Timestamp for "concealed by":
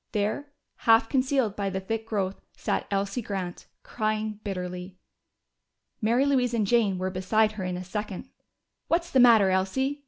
1.09-1.69